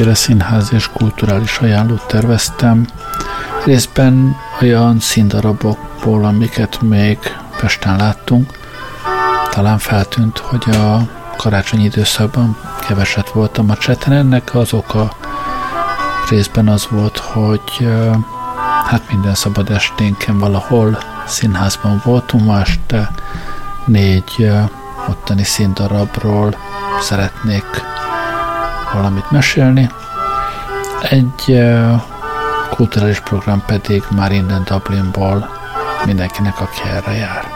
[0.00, 2.86] Estére színház és kulturális ajánlót terveztem,
[3.64, 7.18] részben olyan színdarabokból, amiket még
[7.60, 8.58] Pesten láttunk.
[9.50, 12.56] Talán feltűnt, hogy a karácsonyi időszakban
[12.88, 14.12] keveset voltam a cseten.
[14.12, 15.16] Ennek az oka
[16.28, 17.88] részben az volt, hogy
[18.86, 23.10] hát minden szabad esténken valahol színházban voltunk, ma este
[23.84, 24.50] négy
[25.08, 26.56] ottani színdarabról
[27.00, 27.64] szeretnék
[28.92, 29.90] valamit mesélni.
[31.00, 31.62] Egy
[32.70, 35.50] kulturális program pedig már innen Dublinból
[36.06, 37.49] mindenkinek, aki erre jár.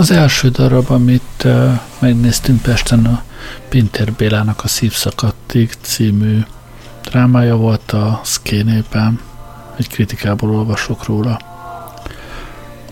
[0.00, 1.46] Az első darab, amit
[1.98, 3.22] megnéztünk Pesten, a
[3.68, 6.40] Pinter Bélának a Szívszakadtig című
[7.02, 9.20] drámája volt a Szkénében,
[9.76, 11.40] egy kritikából olvasok róla.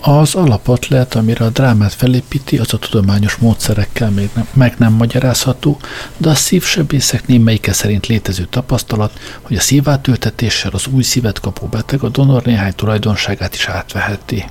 [0.01, 5.79] Az alapotlet, amire a drámát felépíti, az a tudományos módszerekkel még nem, meg nem magyarázható,
[6.17, 12.03] de a szívsebészek némelyike szerint létező tapasztalat, hogy a szívátültetéssel az új szívet kapó beteg
[12.03, 14.45] a donor néhány tulajdonságát is átveheti.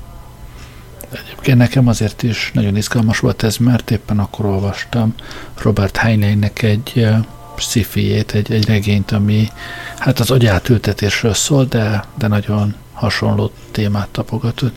[1.47, 5.13] Egyébként nekem azért is nagyon izgalmas volt ez, mert éppen akkor olvastam
[5.61, 7.07] Robert Heinleinnek egy
[7.57, 9.51] szifijét, egy, egy regényt, ami
[9.97, 14.75] hát az agyátültetésről szól, de, de nagyon hasonló témát tapogatott.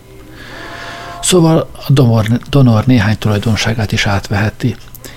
[1.23, 4.77] Szóval a donor, donor néhány tulajdonságát is átveheti.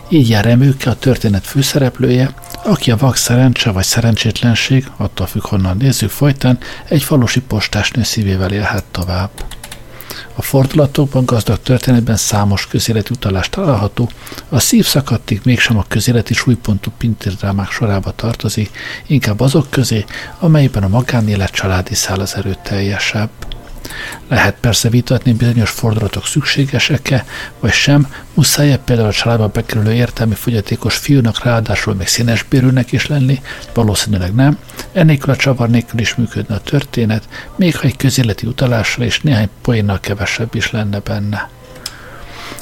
[0.09, 2.33] Így jár Emőke a történet főszereplője,
[2.63, 8.51] aki a vak szerencse vagy szerencsétlenség, attól függ honnan nézzük folytán, egy falusi postásnő szívével
[8.51, 9.29] élhet tovább.
[10.35, 14.09] A fordulatokban gazdag történetben számos közéleti utalás található,
[14.49, 18.71] a szív szakadtig mégsem a közéleti súlypontú pintérdrámák sorába tartozik,
[19.07, 20.05] inkább azok közé,
[20.39, 23.29] amelyben a magánélet családi szál az erőteljesebb.
[24.27, 27.25] Lehet persze vitatni bizonyos fordulatok szükségesek-e,
[27.59, 33.41] vagy sem, muszáj-e például a családba bekerülő értelmi fogyatékos fiúnak ráadásul még színesbérűnek is lenni,
[33.73, 34.57] valószínűleg nem,
[34.93, 39.49] ennélkül a csavar nélkül is működne a történet, még ha egy közéleti utalással és néhány
[39.61, 41.49] poénnal kevesebb is lenne benne.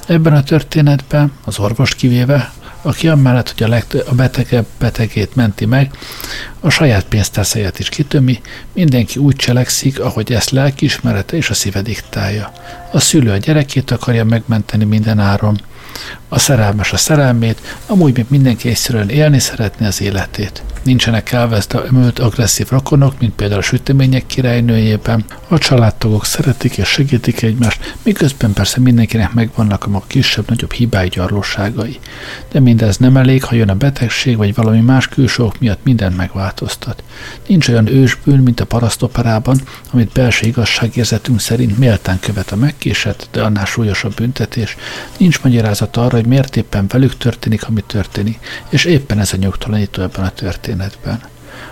[0.08, 5.66] Ebben a történetben, az orvos kivéve, aki amellett, hogy a, legtöbb, a betegebb betegét menti
[5.66, 5.92] meg,
[6.60, 8.42] a saját pénztárcáját is kitömi,
[8.74, 12.52] mindenki úgy cselekszik, ahogy ezt lelkiismerete és a szíve diktálja.
[12.92, 15.62] A szülő a gyerekét akarja megmenteni minden áron,
[16.30, 20.64] a szerelmes a szerelmét, amúgy még mindenki egyszerűen élni szeretné az életét.
[20.84, 25.26] Nincsenek elveszte ömölt agresszív rokonok, mint például a sütemények királynőjében.
[25.48, 32.00] A családtagok szeretik és segítik egymást, miközben persze mindenkinek megvannak a maga kisebb-nagyobb hibái gyarlóságai.
[32.52, 37.04] De mindez nem elég, ha jön a betegség vagy valami más külsők miatt mindent megváltoztat.
[37.48, 39.62] Nincs olyan ősbűn, mint a parasztoperában,
[39.92, 44.78] amit belső igazságérzetünk szerint méltán követ a megkésett, de annál súlyosabb büntetés.
[45.18, 48.40] Nincs magyarázat arra, hogy miért éppen velük történik, ami történik,
[48.70, 51.22] és éppen ez a nyugtalanító ebben a történetben.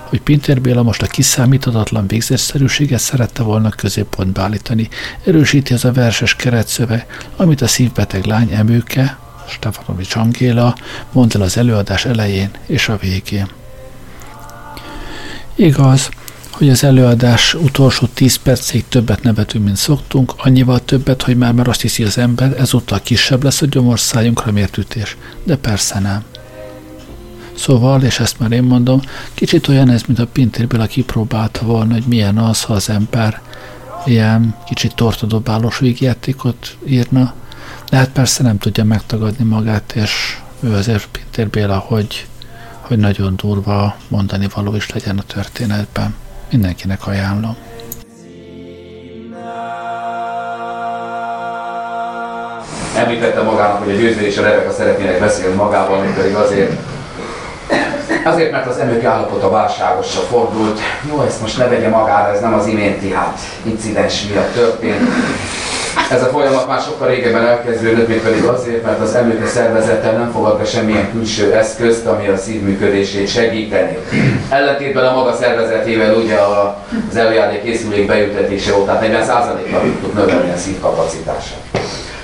[0.04, 4.90] Hogy Pinter Béla most a kiszámíthatatlan végzetszerűséget szerette volna középpontba állítani,
[5.26, 9.18] erősíti az a verses keretszöve, amit a szívbeteg lány emőke,
[9.48, 10.76] Stefanovics Angéla
[11.12, 13.48] mond el az előadás elején és a végén.
[15.56, 16.10] Igaz,
[16.60, 21.68] hogy az előadás utolsó tíz percig többet nevetünk, mint szoktunk, annyival többet, hogy már már
[21.68, 25.18] azt hiszi az ember, ezúttal kisebb lesz a gyomorszájunkra mért ütés.
[25.44, 26.24] De persze nem.
[27.56, 29.02] Szóval, és ezt már én mondom,
[29.34, 33.42] kicsit olyan ez, mint a Pintérből, aki próbálta volna, hogy milyen az, ha az ember
[34.06, 37.34] ilyen kicsit tortodobálós végjátékot írna,
[37.90, 42.28] de hát persze nem tudja megtagadni magát, és ő azért Pintér Béla, hogy,
[42.80, 46.16] hogy nagyon durva mondani való is legyen a történetben.
[46.52, 47.56] Mindenkinek ajánlom.
[52.96, 56.72] Említette magának, hogy a győző a Rebeka szeretnének beszélni magával, mint pedig azért,
[58.24, 60.80] azért, mert az emők állapota válságosra fordult.
[61.10, 65.08] Jó, ezt most ne vegye magára, ez nem az iménti hát incidens miatt történt.
[66.12, 70.32] Ez a folyamat már sokkal régebben elkezdődött, még pedig azért, mert az emlőke szervezettel nem
[70.32, 73.98] fogad be semmilyen külső eszközt, ami a szív működését segíteni.
[74.50, 76.36] Ellentétben a maga szervezetével ugye
[77.10, 81.62] az előjárdék készülék beültetése óta 40%-kal tudtuk növelni a szív kapacitását.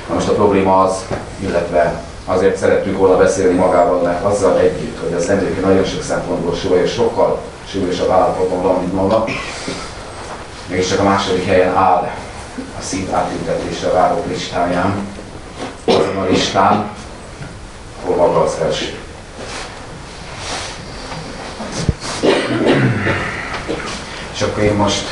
[0.07, 0.93] Na most a probléma az,
[1.39, 6.55] illetve azért szerettük volna beszélni magával, mert azzal együtt, hogy az emlőke nagyon sok szempontból
[6.55, 7.39] súlyos, sokkal
[7.69, 9.25] súlyosabb állapotban van, mint maga,
[10.89, 12.09] csak a második helyen áll
[12.57, 15.07] a szív átültetésre váró listáján,
[15.85, 16.89] azon a listán,
[18.03, 18.97] hol maga az első.
[24.33, 25.07] És akkor én most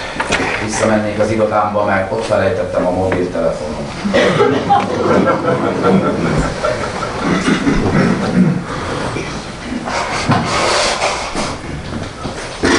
[0.66, 3.92] visszamennék az irodámba, mert ott felejtettem a mobiltelefonom.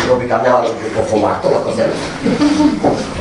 [0.09, 1.97] Robikám, ne hallod, hogy pofomáktolak az előtt.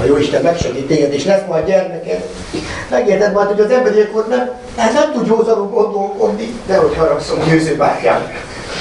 [0.01, 2.23] A jó Isten megsegít téged, és lesz majd gyermeked.
[2.89, 6.53] Megérted majd, hogy az emberiek ott nem, hát nem tud józanul gondolkodni.
[6.65, 8.31] De hogy haragszom, győzőbátyám.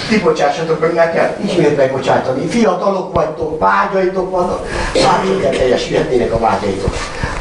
[0.09, 2.47] Ti bocsássatok meg nekem, ismét megbocsátani.
[2.47, 6.95] Fiatalok vagytok, vágyaitok vannak, bármilyen teljesülhetnének a vágyaitok.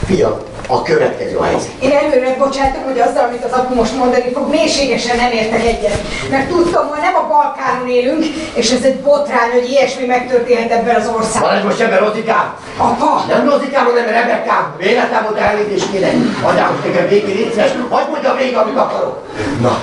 [0.06, 0.38] Fiam,
[0.72, 1.72] a következő a helyzet.
[1.80, 5.98] Én előre bocsátom, hogy azzal, amit az apu most mondani fog, mélységesen nem értek egyet.
[6.30, 8.24] Mert tudtam, hogy nem a Balkánon élünk,
[8.54, 11.50] és ez egy botrány, hogy ilyesmi megtörténhet ebben az országban.
[11.50, 12.56] Van ez most ebben Rozikám?
[12.78, 13.26] Apa!
[13.28, 14.74] Nem Rozikám, hanem Rebekám.
[14.78, 16.14] Véletlen volt elnézést kérek.
[16.44, 17.72] Anyám, most nekem végén létszes.
[17.90, 19.28] Hagyd mondjam végig, amit akarok.
[19.62, 19.80] Na,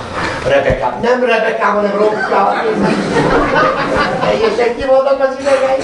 [0.47, 0.93] Rebekám.
[1.01, 2.45] Nem Rebekám, hanem Robikám.
[4.21, 5.79] Teljesen ki vannak az idegei.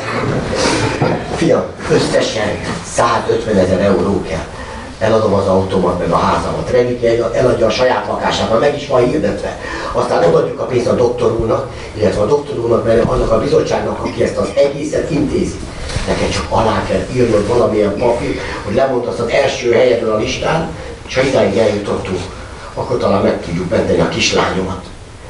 [1.35, 4.54] Fiam, összesen 150 ezer euró kell
[4.99, 6.71] eladom az autómat, meg a házamat.
[6.71, 9.59] Remike eladja a saját lakását, mert meg is van hirdetve.
[9.91, 13.99] Aztán odaadjuk a pénzt a doktor úrnak, illetve a doktor úrnak, mert annak a bizottságnak,
[13.99, 15.59] aki ezt az egészet intézi.
[16.07, 20.69] Neked csak alá kell írnod valamilyen papír, hogy lemondasz az első helyedről a listán,
[21.07, 22.21] és ha idáig eljutottunk,
[22.73, 24.83] akkor talán meg tudjuk menteni a kislányomat.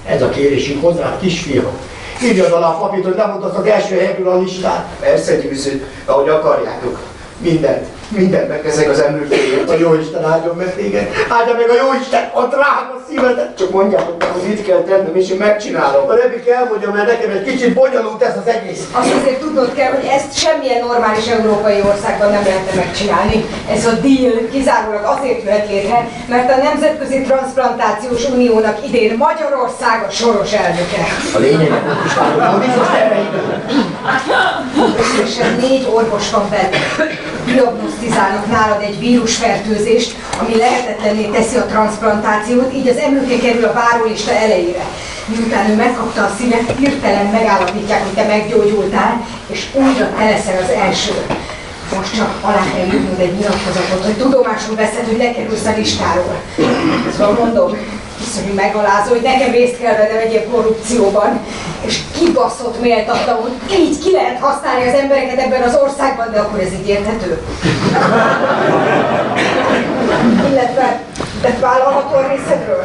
[0.05, 1.77] Ez a kérésünk hozzá, kisfiam.
[2.23, 4.85] Írjad alá a papírt, hogy lemondasz az első helyedről a listán.
[4.99, 6.99] Persze győző, ahogy akarjátok.
[7.37, 11.07] Mindent mindent megteszek az emlőféért, a Jóisten áldjon meg téged.
[11.29, 13.57] Áldja meg a Jóisten a drága szívedet.
[13.57, 16.09] Csak mondjátok meg, hogy mit kell tennem, és én megcsinálom.
[16.09, 18.83] A Rebik elmondja, mert nekem egy kicsit bonyolult ez az egész.
[18.91, 23.45] Azt azért tudnod kell, hogy ezt semmilyen normális európai országban nem lehetne megcsinálni.
[23.69, 30.11] Ez a deal kizárólag azért jöhet létre, mert a Nemzetközi Transplantációs Uniónak idén Magyarország a
[30.11, 31.03] soros elnöke.
[31.35, 31.71] A lényeg,
[32.51, 32.87] hogy biztos
[34.99, 36.77] Összesen négy orvos van benne.
[37.45, 44.31] Diagnosztizálnak nálad egy vírusfertőzést, ami lehetetlenné teszi a transplantációt, így az emlőke kerül a várólista
[44.31, 44.85] elejére.
[45.25, 50.69] Miután ő megkapta a szívet, hirtelen megállapítják, hogy te meggyógyultál, és újra te leszel az
[50.69, 51.13] első.
[51.95, 56.41] Most csak alá kell írnod egy nyilatkozatot, hogy tudomásul veszed, hogy lekerülsz a listáról.
[57.17, 57.77] Szóval mondom,
[58.21, 61.39] iszonyú megalázó, hogy nekem részt kell vennem egy ilyen korrupcióban,
[61.81, 66.59] és kibaszott méltatlan, hogy így ki lehet használni az embereket ebben az országban, de akkor
[66.59, 67.41] ez így érthető.
[70.49, 71.01] Illetve,
[71.41, 72.83] de vállalható a részedről?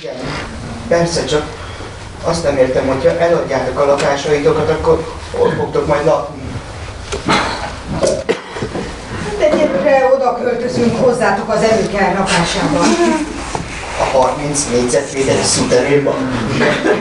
[0.00, 0.14] Igen,
[0.88, 1.42] persze, csak
[2.24, 6.42] azt nem értem, hogyha eladjátok a lakásaitokat, akkor ott fogtok majd lakni.
[9.38, 12.80] De egyébként oda költözünk hozzátok az előkel lakásába
[14.00, 16.14] a 30 négyzetméteres szuterénban.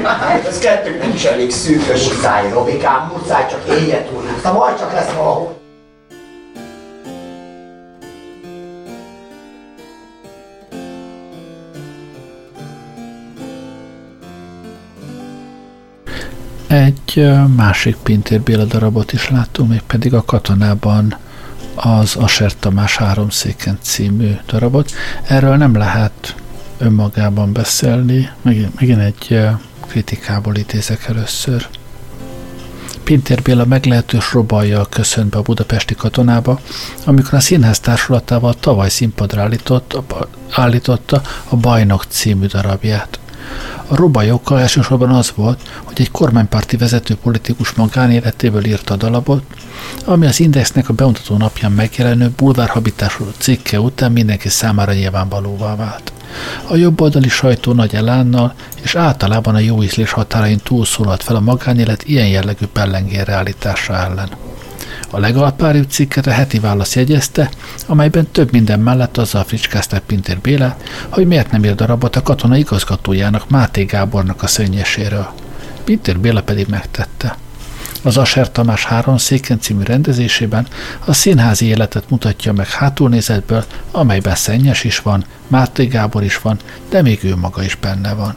[0.04, 2.08] Hát ez kettőnknek is elég szűkös.
[2.08, 4.24] Muszáj, Robikám, muszáj, csak éljen túl.
[4.36, 5.56] Aztán majd csak lesz valahol.
[16.68, 21.18] Egy másik Pintér Béla darabot is láttunk, még pedig a katonában
[21.76, 24.92] az Aser Tamás Háromszéken című darabot.
[25.28, 26.36] Erről nem lehet
[26.78, 28.30] önmagában beszélni.
[28.42, 29.40] Megint, megint egy
[29.88, 31.68] kritikából idézek először.
[33.04, 36.60] Pintér Béla meglehetős robajjal köszönt be a budapesti katonába,
[37.06, 39.98] amikor a színház társulatával tavaly színpadra állított,
[40.52, 43.20] állította a Bajnok című darabját.
[43.88, 49.44] A robajokkal elsősorban az volt, hogy egy kormánypárti vezető politikus magánéletéből írta a dalabot,
[50.06, 56.12] ami az Indexnek a bemutató napján megjelenő bulvárhabitású cikke után mindenki számára nyilvánvalóvá vált.
[56.68, 62.04] A jobboldali sajtó nagy elánnal és általában a jó ízlés határain túlszólalt fel a magánélet
[62.04, 64.30] ilyen jellegű pellengére állítása ellen.
[65.10, 67.50] A legalpáribb cikket a heti válasz jegyezte,
[67.86, 72.58] amelyben több minden mellett azzal fricskázták Pintér Bélát, hogy miért nem ír darabot a katona
[72.58, 75.28] igazgatójának Máté Gábornak a szönnyeséről.
[75.84, 77.38] Pintér Béla pedig megtette.
[78.04, 80.68] Az Aser Tamás Három széken című rendezésében
[81.06, 87.02] a színházi életet mutatja meg hátulnézetből, amelyben Szennyes is van, Máté Gábor is van, de
[87.02, 88.36] még ő maga is benne van.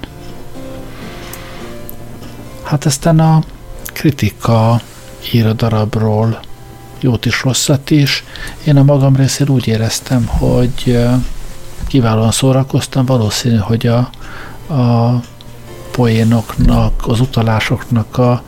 [2.63, 3.43] Hát aztán a
[3.93, 4.81] kritika
[5.33, 6.41] ír a darabról
[7.01, 8.25] jót is, rosszat is.
[8.65, 10.99] Én a magam részéről úgy éreztem, hogy
[11.87, 14.11] kiválóan szórakoztam, valószínű, hogy a,
[14.75, 15.21] a
[15.91, 18.43] poénoknak, az utalásoknak a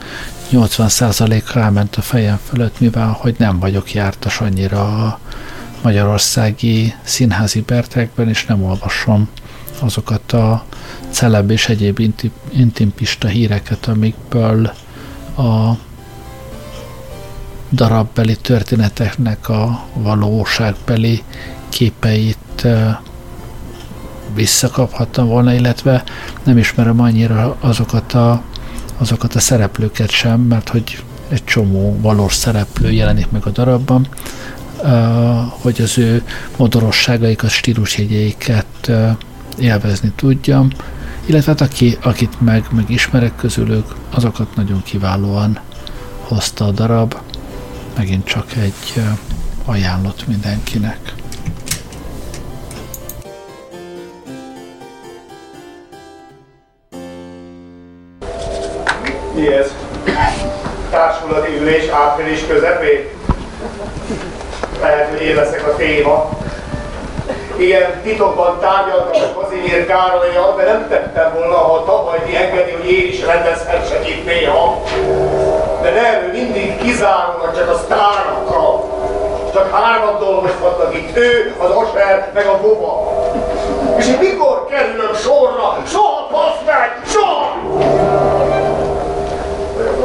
[0.53, 5.19] 80%-a elment a fejem fölött, mivel hogy nem vagyok jártas annyira a
[5.83, 9.29] magyarországi színházi bertekben, és nem olvasom
[9.81, 10.65] azokat a
[11.11, 12.13] celeb és egyéb
[12.51, 14.73] intimpista híreket, amikből
[15.37, 15.73] a
[17.71, 21.23] darabbeli történeteknek a valóságbeli
[21.69, 22.67] képeit
[24.35, 26.05] visszakaphattam volna, illetve
[26.43, 28.43] nem ismerem annyira azokat a,
[29.03, 34.09] azokat a szereplőket sem, mert hogy egy csomó valós szereplő jelenik meg a darabban,
[35.49, 36.23] hogy az ő
[36.57, 38.91] modorosságaikat, stílusjegyeiket
[39.59, 40.71] élvezni tudjam,
[41.27, 45.59] illetve hát aki, akit meg, meg ismerek közülük, azokat nagyon kiválóan
[46.21, 47.17] hozta a darab.
[47.97, 49.03] Megint csak egy
[49.65, 51.15] ajánlott mindenkinek.
[59.35, 59.75] Mi ez?
[60.91, 63.09] Társulati ülés április közepén?
[64.81, 66.29] Lehet, hogy én a téma.
[67.57, 73.09] Ilyen titokban tárgyaltak az Kazimír Károlyjal, de nem tettem volna, ha tavaly engedi, hogy én
[73.09, 74.83] is rendezhessek itt néha.
[75.83, 78.81] De nem, ő mindig kizárólag csak a sztárokra.
[79.53, 83.13] Csak hárman dolgozhatnak itt, ő, az Osmer, meg a Boba.
[83.99, 85.83] És én mikor kerülök sorra?
[85.87, 87.01] Soha, basz meg!
[87.07, 88.02] Soha!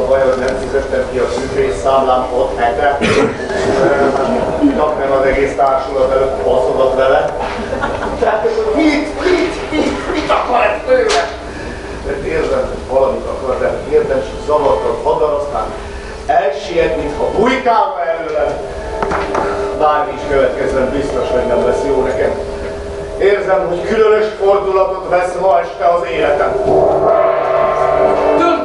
[0.08, 1.26] Vajon nem fizettem ki a
[1.82, 2.98] számlám ott hete,
[4.98, 7.32] nem az egész társulat előtt baszodat vele.
[8.20, 11.28] Tehát mit, mit, mit, mit akar ez tőle?
[12.06, 15.66] Mert érzem, hogy valamit akar, de érdemes zavartad hadar, aztán
[16.26, 18.60] elsiet, mintha bujkálva előle.
[19.78, 22.30] Bármi is következzen, biztos, hogy nem lesz jó nekem.
[23.18, 26.52] Érzem, hogy különös fordulatot vesz ma este az életem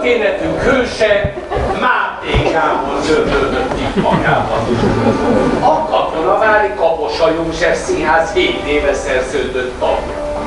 [0.03, 1.33] történetünk hőse
[1.79, 4.59] Máté Gábor zöldődött itt magában.
[5.61, 10.41] A katonavári Kaposa József Színház 7 éve szerződött tagja.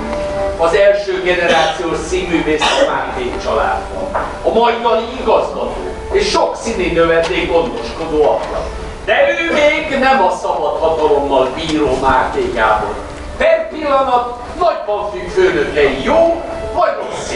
[0.59, 4.23] Az első generációs színművész Máté családban.
[4.43, 8.59] A majdani igazgató és sok színi növendék gondoskodó apja.
[9.05, 13.06] De ő még nem a szabad hatalommal bíró Máté Gábor.
[13.39, 16.43] Per pillanat nagyban függ főnökei jó,
[16.75, 17.33] vagy rossz.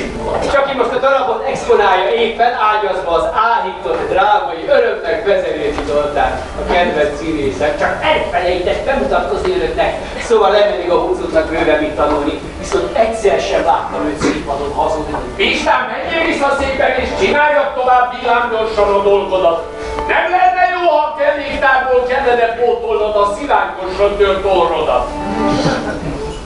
[0.53, 6.73] Csak ki most a darabot exponálja éppen ágyazva az áhított drámai örömnek vezelési doltán a
[6.73, 7.79] kedvenc színészek.
[7.79, 14.07] Csak elfelejtett bemutatkozni önöknek, szóval lemenni a húzódnak bőven mit tanulni, viszont egyszer sem láttam
[14.07, 15.15] őt színpadon hazudni.
[15.37, 19.80] Pistán, menjél vissza szépen és csináljak tovább villámgyorsan a dolgodat.
[19.97, 25.09] Nem lenne jó, ha kelléktárból kellene pótolnod a szilánkosra tört orrodat.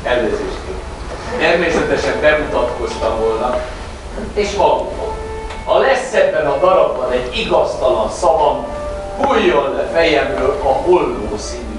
[0.02, 0.62] Elnézést.
[1.38, 3.56] Természetesen bemutatkoztam volna,
[4.34, 5.14] és valóban,
[5.64, 8.66] ha lesz ebben a darabban egy igaztalan szavam,
[9.16, 11.74] hulljon le fejemről a holló színű.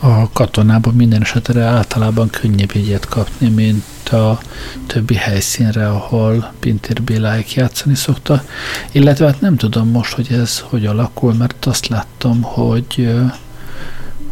[0.00, 4.40] A katonában minden esetre általában könnyebb jegyet kapni, mint a
[4.86, 8.44] többi helyszínre, ahol Pintér Béláik játszani szokta.
[8.92, 13.14] Illetve hát nem tudom most, hogy ez hogy alakul, mert azt láttam, hogy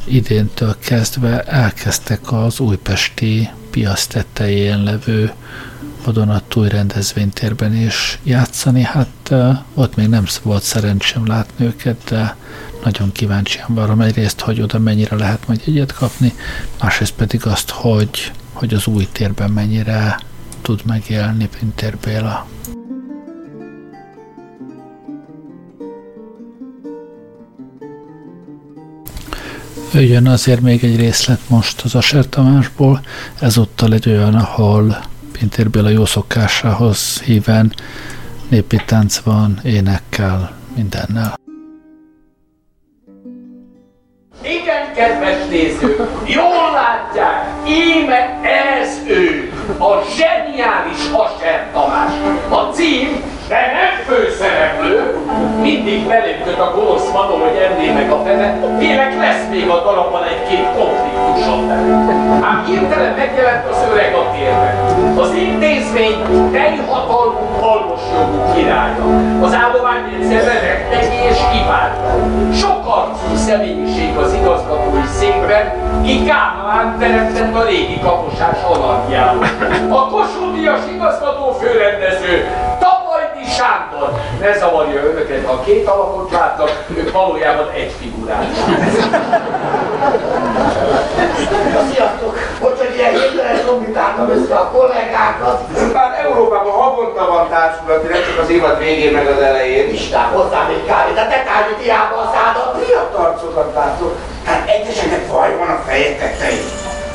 [0.04, 5.32] idéntől kezdve elkezdtek az újpesti piac tetején levő
[6.04, 8.82] vadonatúj rendezvénytérben is játszani.
[8.82, 9.34] Hát
[9.74, 12.36] ott még nem volt szerencsém látni őket, de
[12.84, 16.34] nagyon kíváncsian várom egyrészt, hogy oda mennyire lehet majd egyet kapni,
[16.80, 20.18] másrészt pedig azt, hogy, hogy az új térben mennyire
[20.62, 22.46] tud megélni Pintér Béla.
[29.92, 33.00] Jöjjön azért még egy részlet most az Aser Tamásból,
[33.40, 37.72] ezúttal egy olyan, ahol Pintér Béla jó szokásához híven
[38.48, 41.34] népi tánc van, énekkel, mindennel.
[44.42, 48.40] Igen, kedves nézők, jól látják, íme
[48.80, 52.12] ez ő, a zseniális Aser Tamás.
[52.48, 55.16] A cím de nem főszereplő,
[55.60, 60.66] mindig belépköt a gonosz vadon, hogy meg a fene, félek lesz még a darabban egy-két
[60.76, 61.70] konfliktusom.
[62.42, 64.74] Ám hirtelen megjelent az öreg a térben.
[65.18, 67.46] Az intézmény teljhatalmú
[68.16, 69.04] jogú királya.
[69.40, 72.10] Az állomány egyszerre rettegi és kiválta.
[72.52, 75.64] Sok arcú személyiség az igazgatói székben,
[76.04, 79.46] ki Kánaán teremtett a régi kaposás anarkiával.
[79.90, 80.58] A Kossuth
[80.94, 82.46] igazgató főrendező
[83.48, 88.44] Sándor, ne zavarja önöket, ha két alakot látnak, ők valójában egy figurát.
[91.92, 92.38] Sziasztok!
[92.60, 95.92] Hogy hogy ilyen hirtelen zombitáltam össze a kollégákat.
[95.92, 99.92] Már Európában havonta van társulati, nem csak az évad végén meg az elején.
[99.92, 102.86] Isten, hozzá még kávé, de te tárgyat hiába a szádat.
[102.86, 104.16] Miatt arcokat látok?
[104.44, 106.16] Hát egyeseknek vaj van a feje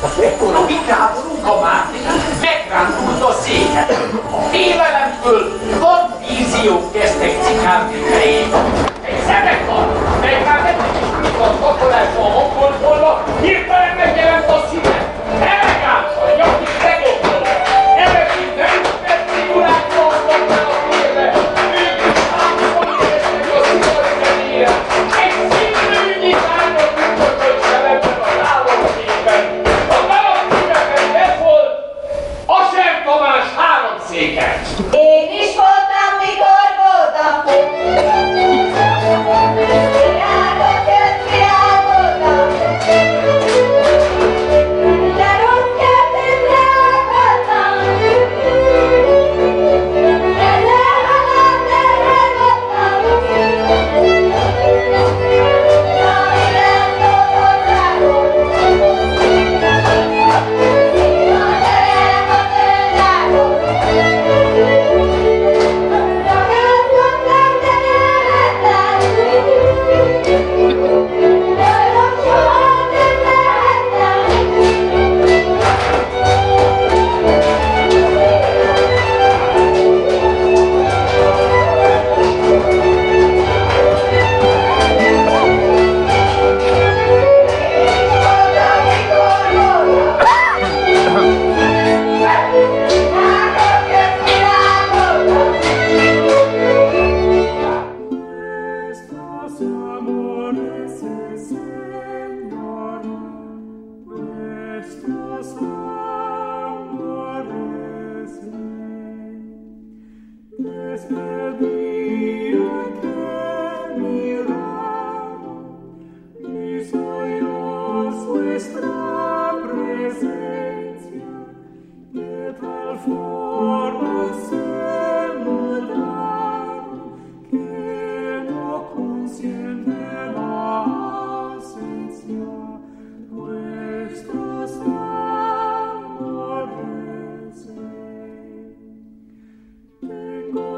[0.02, 0.32] tetején.
[0.32, 1.98] Ekkor a vikáborunk a Márti
[2.40, 3.90] megrántult a széket.
[4.36, 5.42] A félelemtől
[5.80, 8.66] vad víziók kezdtek cikálni fejében.
[9.04, 9.86] Egy zenekar,
[10.20, 10.76] mely már nem
[11.22, 14.91] is a kakolásba a hangoltvolna, hirtelen megjelent a szíve.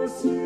[0.04, 0.43] A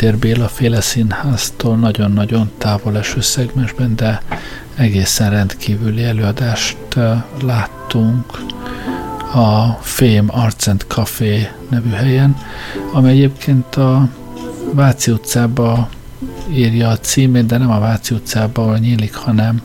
[0.00, 4.22] Pintér Béla féle színháztól nagyon-nagyon távol eső szegmensben, de
[4.74, 6.76] egészen rendkívüli előadást
[7.42, 8.24] láttunk
[9.34, 12.36] a Fém Arts and Café nevű helyen,
[12.92, 14.08] ami egyébként a
[14.72, 15.88] Váci utcába
[16.50, 19.62] írja a címét, de nem a Váci utcába, ahol nyílik, hanem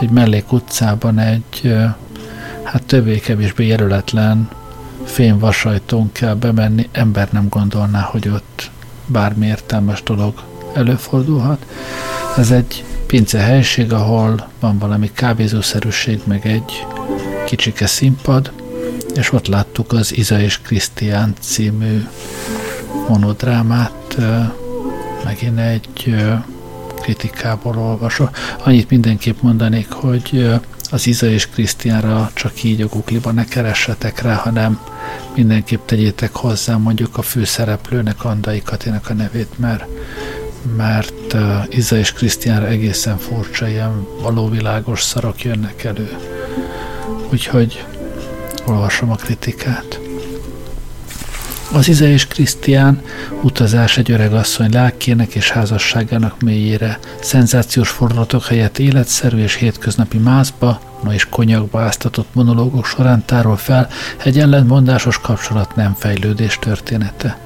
[0.00, 1.76] egy mellék utcában egy
[2.62, 4.48] hát többé-kevésbé jelöletlen
[5.04, 8.41] fényvasajtón kell bemenni, ember nem gondolná, hogy ott
[9.12, 10.34] bármi értelmes dolog
[10.74, 11.66] előfordulhat.
[12.36, 16.86] Ez egy pince helység, ahol van valami kávézószerűség, meg egy
[17.46, 18.52] kicsike színpad,
[19.14, 22.06] és ott láttuk az Iza és Krisztián című
[23.08, 24.16] monodrámát,
[25.24, 26.14] megint egy
[27.02, 28.30] kritikából olvasva.
[28.64, 30.50] Annyit mindenképp mondanék, hogy
[30.92, 34.80] az Iza és Krisztiánra csak így a Google-ba ne keressetek rá, hanem
[35.34, 39.84] mindenképp tegyétek hozzá mondjuk a főszereplőnek, Andai Katinak a nevét, mert,
[40.76, 46.16] mert uh, Iza és Krisztiánra egészen furcsa, ilyen valóvilágos szarok jönnek elő.
[47.30, 47.84] Úgyhogy
[48.66, 50.01] olvasom a kritikát.
[51.74, 53.02] Az Ize és Krisztián
[53.42, 61.12] utazás egy asszony lelkének és házasságának mélyére, szenzációs fordulatok helyett életszerű és hétköznapi mászba, no
[61.12, 63.88] és konyakba áztatott monológok során tárol fel
[64.24, 67.38] egy ellentmondásos kapcsolat nem fejlődés története.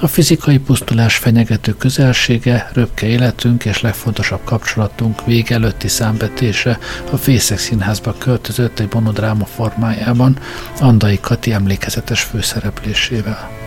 [0.00, 6.78] A fizikai pusztulás fenyegető közelsége, röpke életünk és legfontosabb kapcsolatunk vég előtti számbetése
[7.10, 10.38] a Fészek Színházba költözött egy monodráma formájában,
[10.80, 13.57] Andai Kati emlékezetes főszereplésével.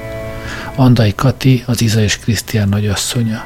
[0.76, 3.44] Andai Kati, az Iza és Krisztián nagyasszonya.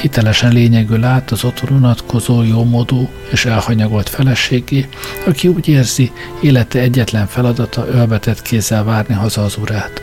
[0.00, 4.88] Hitelesen lényegül át az otthon unatkozó, jómódú és elhanyagolt feleségé,
[5.26, 10.02] aki úgy érzi, élete egyetlen feladata ölbetett kézzel várni haza az urát.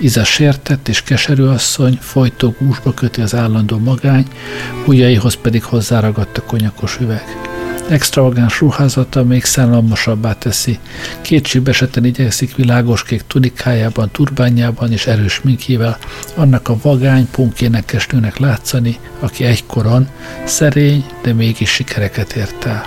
[0.00, 4.26] Iza sértett és keserű asszony, folytó gúzsba köti az állandó magány,
[4.86, 7.49] ujjaihoz pedig hozzáragadt a konyakos üveg.
[7.90, 10.78] Extravagáns ruházata még szállamosabbá teszi.
[11.20, 15.98] Két eseten igyekszik világoskék tunikájában, turbányában és erős minkével
[16.34, 20.08] annak a vagány punkénekes nőnek látszani, aki egykoron
[20.44, 22.86] szerény, de mégis sikereket ért el,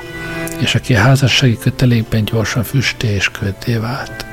[0.59, 4.32] és aki a házassági kötelékben gyorsan füsté és köddé vált.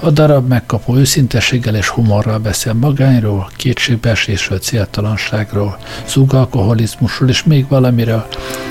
[0.00, 8.26] A darab megkapó őszintességgel és humorral beszél magányról, kétségbeesésről, céltalanságról, zugalkoholizmusról és még valamiről,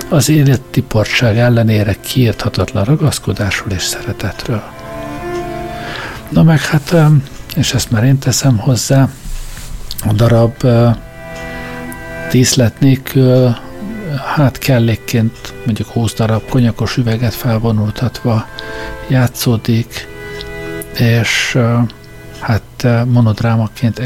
[0.10, 4.64] az élettiportság ellenére kiírthatatlan ragaszkodásról és szeretetről.
[6.30, 6.96] Na meg hát,
[7.56, 9.10] és ezt már én teszem hozzá,
[10.08, 10.66] a darab
[12.32, 13.56] díszlet nélkül
[14.36, 18.46] hát kellékként mondjuk 20 darab konyakos üveget felvonultatva
[19.08, 20.08] játszódik,
[21.00, 21.58] és
[22.40, 24.00] hát monodrámaként,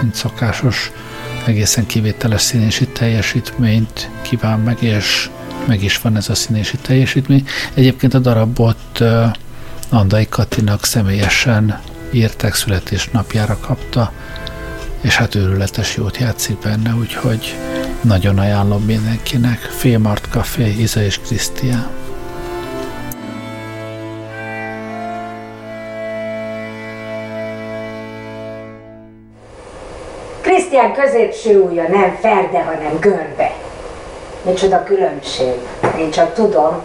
[0.00, 0.92] mint szokásos,
[1.44, 5.30] egészen kivételes színési teljesítményt kíván meg, és
[5.66, 7.46] meg is van ez a színési teljesítmény.
[7.74, 9.02] Egyébként a darabot
[9.88, 11.80] Andai Katinak személyesen
[12.12, 14.12] írták, születésnapjára kapta,
[15.00, 17.56] és hát őrületes jót játszik benne, úgyhogy
[18.00, 19.58] nagyon ajánlom mindenkinek.
[19.58, 21.99] Félmart Café, Iza és Krisztián.
[30.80, 33.52] Krisztián középső ujja nem ferde, hanem görbe.
[34.42, 35.54] Micsoda különbség.
[35.98, 36.82] Én csak tudom.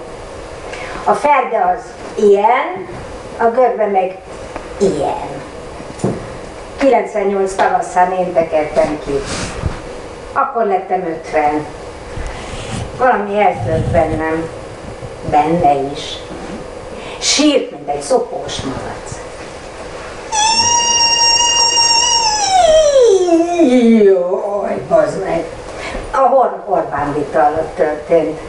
[1.04, 1.84] A ferde az
[2.24, 2.88] ilyen,
[3.38, 4.18] a görbe meg
[4.78, 5.44] ilyen.
[6.78, 9.12] 98 tavaszán én tekertem ki.
[10.34, 11.66] Akkor lettem 50.
[12.98, 14.50] Valami eltölt bennem.
[15.30, 16.16] Benne is.
[17.20, 19.24] Sírt, mint egy szopós malac.
[24.04, 25.46] Jaj, bazd meg.
[26.12, 28.40] A Or- Orbán vita alatt történt.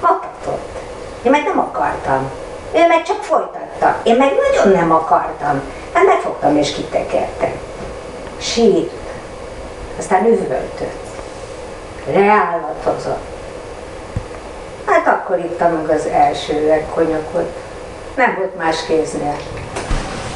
[0.00, 0.78] Matatott.
[1.22, 2.30] Én meg nem akartam.
[2.72, 3.96] Ő meg csak folytatta.
[4.02, 5.60] Én meg nagyon nem akartam.
[5.92, 7.52] Hát megfogtam és kitekertem.
[8.38, 8.90] Sírt.
[9.98, 11.04] Aztán üvöltött.
[12.14, 13.24] Leállatozott.
[14.86, 17.52] Hát akkor ittam meg az első üvegkonyakot.
[18.16, 19.36] Nem volt más kéznél.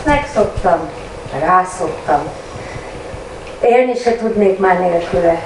[0.05, 0.89] Megszoktam,
[1.41, 2.21] rászoktam,
[3.61, 5.43] Élni se tudnék már nélküle.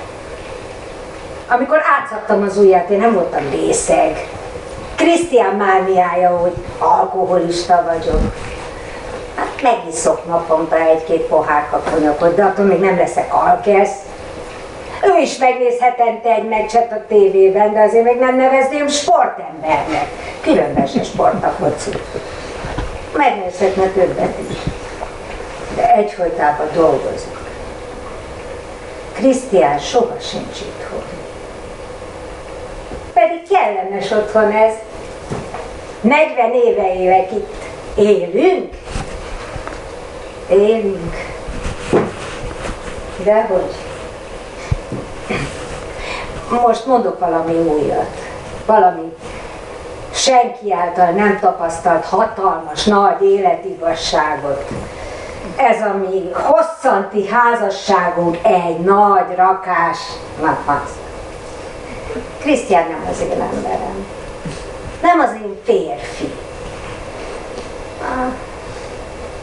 [1.49, 4.29] Amikor átszaktam az ujját, én nem voltam részeg.
[4.97, 8.21] Krisztián mániája, hogy alkoholista vagyok.
[9.35, 13.95] Hát megiszok naponta egy-két pohárka konyakot, de attól még nem leszek alkesz.
[15.03, 20.07] Ő is megnéz hetente egy meccset a tévében, de azért még nem nevezném sportembernek.
[20.41, 21.91] Különben se sport a foci.
[23.17, 24.57] Megnézhetne többet is.
[25.77, 27.44] De egyfolytában dolgozik.
[29.15, 31.03] Krisztián soha sincs itthon.
[33.13, 34.75] Pedig kellemes otthon ez.
[36.01, 37.63] 40 éve élek itt.
[37.97, 38.75] Élünk?
[40.49, 41.15] Élünk.
[43.25, 43.75] Dehogy.
[46.63, 48.17] Most mondok valami újat.
[48.67, 49.13] Valami
[50.11, 54.65] senki által nem tapasztalt hatalmas, nagy életigazságot
[55.57, 59.99] ez a mi hosszanti házasságunk egy nagy rakás
[60.41, 60.91] napaz.
[62.39, 64.07] Krisztián nem az én emberem.
[65.03, 66.33] Nem az én férfi.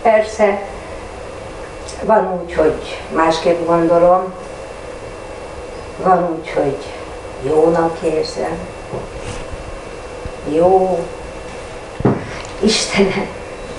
[0.02, 0.62] Persze,
[2.04, 4.34] van úgy, hogy másképp gondolom,
[6.04, 6.78] van úgy, hogy
[7.42, 8.58] jónak érzem.
[10.50, 11.00] Jó.
[12.60, 13.28] Istenem,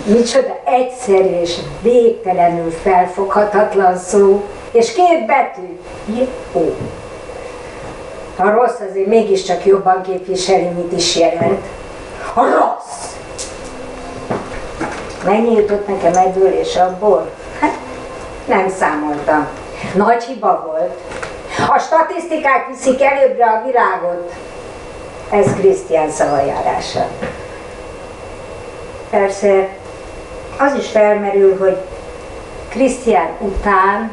[0.05, 5.79] micsoda egyszerű és végtelenül felfoghatatlan szó, és két betű,
[6.53, 6.77] jó.
[8.37, 11.65] A rossz azért mégiscsak jobban képviseli, mit is jelent.
[12.35, 13.15] A rossz!
[15.25, 17.31] Mennyi jutott nekem ebből és abból?
[17.61, 17.79] Hát,
[18.45, 19.47] nem számoltam.
[19.95, 21.01] Nagy hiba volt.
[21.69, 24.33] A statisztikák viszik előbbre a virágot.
[25.31, 27.07] Ez Krisztián szavajárása.
[29.11, 29.69] Persze
[30.57, 31.77] az is felmerül, hogy
[32.69, 34.11] Krisztián után,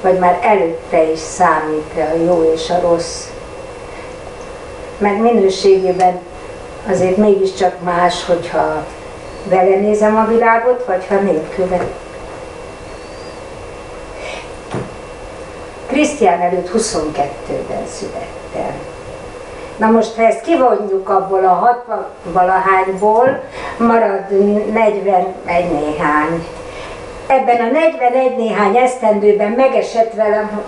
[0.00, 3.26] vagy már előtte is számít a jó és a rossz.
[4.98, 6.18] Mert minőségében
[6.90, 8.84] azért mégiscsak más, hogyha
[9.48, 11.86] vele nézem a világot, vagy ha nélküle.
[15.86, 18.87] Krisztián előtt 22-ben születtem.
[19.78, 23.40] Na most, ha ezt kivonjuk abból a 60 valahányból,
[23.76, 24.28] marad
[24.72, 25.34] 41
[25.72, 26.46] néhány.
[27.26, 30.60] Ebben a 41 néhány esztendőben megesett velem,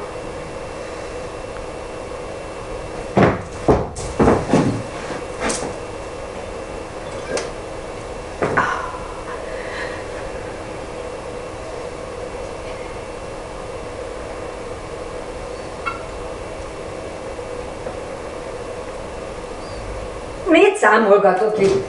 [21.00, 21.86] Mit számolgatok itt?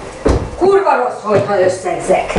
[0.58, 2.34] Kurva rossz, hogyha összegzek.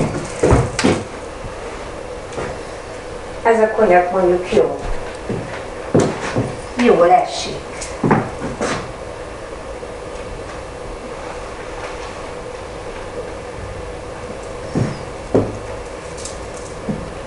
[3.43, 4.79] Ez a konyak mondjuk jó.
[6.85, 7.57] Jól esik.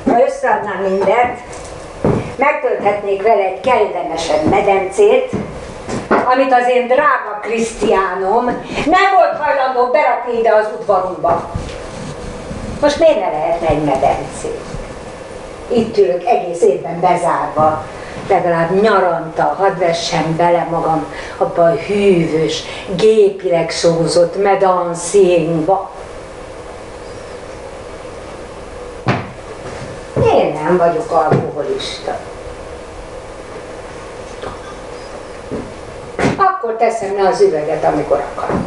[0.06, 1.40] Ha összeadnám mindent,
[2.36, 5.32] megtölthetnék vele egy kellemesebb medencét,
[6.34, 8.46] amit az én drága Krisztiánom
[8.86, 11.50] nem volt hajlandó berakni ide az udvarunkba.
[12.82, 14.60] Most miért ne lehetne egy medencé?
[15.68, 17.84] Itt ülök egész évben bezárva,
[18.30, 21.06] legalább nyaranta, hadd vessem bele magam
[21.38, 22.64] abba a hűvös,
[22.96, 25.92] gépileg szózott medanszínba.
[30.34, 32.18] Én nem vagyok alkoholista.
[36.66, 38.65] Akkor teszem le az üveget, amikor akarom.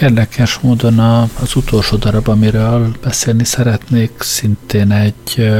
[0.00, 5.50] Érdekes módon a, az utolsó darab, amiről beszélni szeretnék, szintén egy,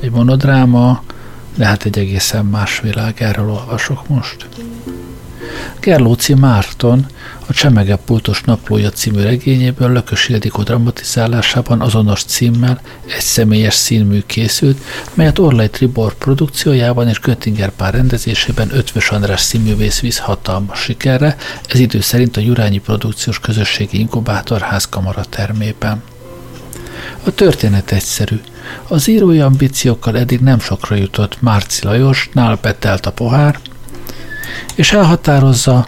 [0.00, 1.02] egy monodráma,
[1.56, 4.48] de hát egy egészen más világ, erről olvasok most.
[5.80, 7.06] Gerlóci Márton
[7.46, 14.78] a Csemege pultos naplója című regényéből Lökös Ildikó dramatizálásában azonos címmel egy személyes színmű készült,
[15.14, 21.36] melyet Orlai Tribor produkciójában és Göttinger pár rendezésében Ötvös András színművész visz hatalmas sikerre,
[21.68, 26.02] ez idő szerint a Jurányi Produkciós Közösségi Inkubátor házkamara termében.
[27.24, 28.40] A történet egyszerű.
[28.88, 33.58] Az írói ambíciókkal eddig nem sokra jutott Márci Lajos, nál betelt a pohár,
[34.74, 35.86] és elhatározza,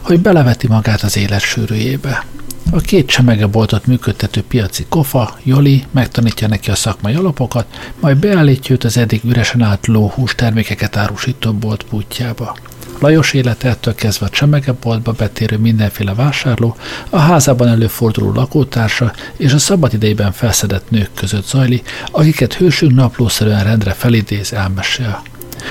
[0.00, 2.24] hogy beleveti magát az élet sűrűjébe.
[2.70, 7.66] A két csemegeboltot működtető piaci kofa, Joli megtanítja neki a szakmai alapokat,
[8.00, 12.56] majd beállítja őt az eddig üresen állt lóhús termékeket árusító bolt pútjába.
[13.00, 16.76] Lajos életettől kezdve a csemegeboltba betérő mindenféle vásárló,
[17.10, 23.92] a házában előforduló lakótársa és a szabadidejében felszedett nők között zajlik, akiket hősünk naplószerűen rendre
[23.92, 25.22] felidéz, elmesél.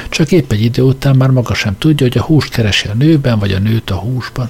[0.10, 3.39] Csak épp egy idő után már maga sem tudja, hogy a húst keresi a nőben,
[3.39, 4.50] vagy a nőt a húsban.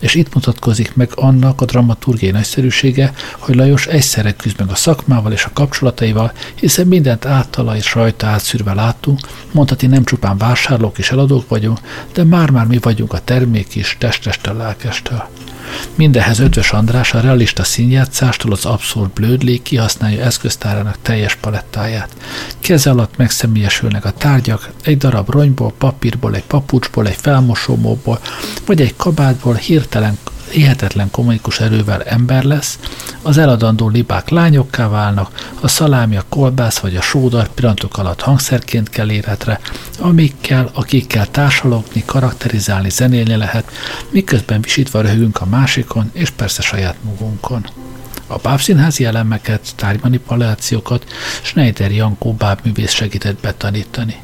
[0.00, 5.32] És itt mutatkozik meg annak a dramaturgiai nagyszerűsége, hogy Lajos egyszerre küzd meg a szakmával
[5.32, 9.20] és a kapcsolataival, hiszen mindent általa és rajta átszűrve látunk,
[9.52, 11.78] mondhatni nem csupán vásárlók és eladók vagyunk,
[12.12, 15.28] de már-már mi vagyunk a termék is, testestől, lelkestől.
[15.94, 22.16] Mindenhez Ötvös András a realista színjátszástól az abszurd blödlé kihasználja eszköztárának teljes palettáját.
[22.60, 28.20] Keze alatt megszemélyesülnek a tárgyak, egy darab ronyból, papírból, egy papucsból, egy felmosómóból,
[28.66, 30.18] vagy egy kabátból hirtelen
[30.52, 32.78] hihetetlen komikus erővel ember lesz,
[33.22, 38.88] az eladandó libák lányokká válnak, a szalámi, a kolbász vagy a sódar pillanatok alatt hangszerként
[38.88, 39.60] kell életre,
[39.98, 43.70] amikkel, akikkel társalogni, karakterizálni, zenélni lehet,
[44.10, 47.66] miközben visítva röhögünk a másikon, és persze saját magunkon.
[48.26, 51.04] A bábszínházi elemeket, tárgymanipulációkat
[51.42, 54.16] Schneider Jankó bábművész segített betanítani.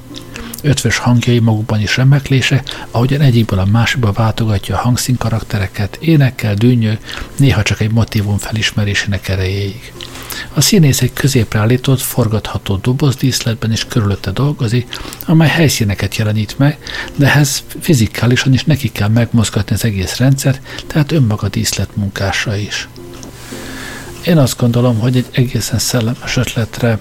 [0.63, 6.99] Ötvös hangjai magukban is remeklések, ahogyan egyikből a másikba váltogatja a hangszín karaktereket, énekkel, dűnyög,
[7.37, 9.93] néha csak egy motivum felismerésének erejéig.
[10.55, 16.79] A színész egy középre állított, forgatható dobozdíszletben is körülötte dolgozik, amely helyszíneket jelenít meg,
[17.17, 22.89] de ehhez fizikálisan is neki kell megmozgatni az egész rendszert, tehát önmaga díszlet munkása is.
[24.27, 26.99] Én azt gondolom, hogy egy egészen szellemes ötletre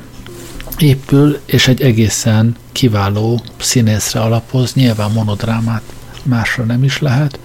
[0.78, 5.82] épül, és egy egészen kiváló színészre alapoz, nyilván monodrámát
[6.24, 7.40] másra nem is lehet,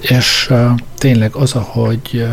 [0.00, 0.52] és
[0.98, 2.28] tényleg az, ahogy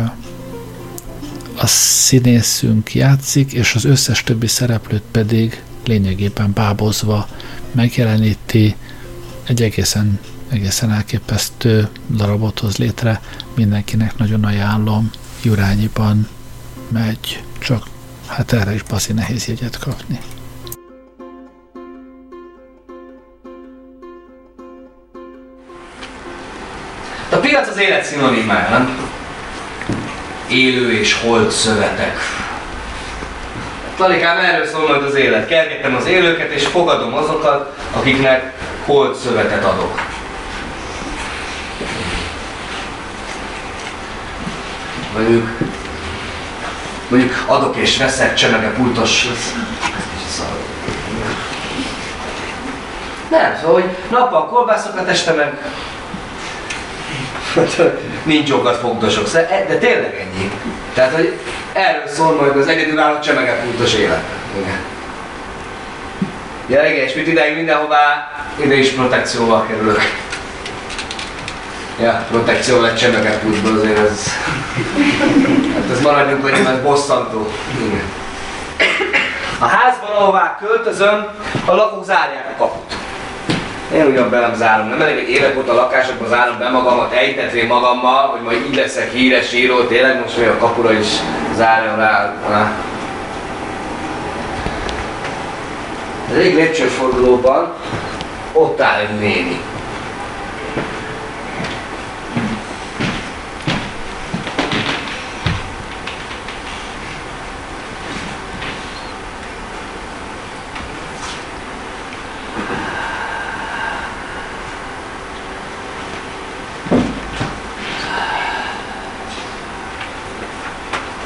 [1.56, 7.28] a színészünk játszik, és az összes többi szereplőt pedig lényegében bábozva
[7.72, 8.76] megjeleníti,
[9.44, 10.18] egy egészen,
[10.48, 13.20] egészen elképesztő darabot hoz létre.
[13.54, 15.10] Mindenkinek nagyon ajánlom,
[15.42, 16.28] Jurányiban
[16.88, 17.86] megy, csak
[18.28, 20.18] hát erre is baszi nehéz jegyet kapni.
[27.30, 29.10] A piac az élet szinonimája, nem?
[30.48, 32.16] Élő és holt szövetek.
[33.98, 35.48] Lalikám, erről szól majd az élet.
[35.48, 38.52] Kergetem az élőket, és fogadom azokat, akiknek
[38.84, 40.00] holt szövetet adok.
[45.14, 45.65] Mondjuk,
[47.08, 49.28] mondjuk adok és veszek csemege pultos.
[53.30, 55.52] Nem, szóval, hogy nappal kolbászokat, este meg
[58.22, 60.50] nincs okat fogdosok, Szóval, e- de tényleg ennyi.
[60.94, 61.38] Tehát, hogy
[61.72, 64.22] erről szól majd az egyedülálló csemegepultos élet.
[64.58, 64.78] Igen.
[66.66, 70.00] Ja, igen, és mit ideig mindenhová, ide is protekcióval kerülök.
[72.00, 74.28] Ja, protekció lett csemegepultból azért ez...
[75.90, 77.48] Ez maradjunk, hogy ez bosszantó.
[77.86, 78.04] Igen.
[79.58, 81.26] A házban, ahová költözöm,
[81.64, 82.94] a lakók zárják a kaput.
[83.94, 87.66] Én ugyan be nem zárom, nem elég, hogy évek óta lakásokban zárom be magamat, ejtetvén
[87.66, 91.08] magammal, hogy majd így leszek híres író, tényleg most még a kapura is
[91.54, 92.34] zárjon rá.
[92.48, 92.72] rá.
[96.30, 97.72] Az egyik lépcsőfordulóban
[98.52, 99.60] ott áll egy néni.